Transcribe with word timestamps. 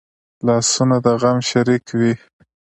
لاسونه 0.47 0.97
د 1.05 1.07
غم 1.21 1.37
شریک 1.49 1.85
وي 1.99 2.13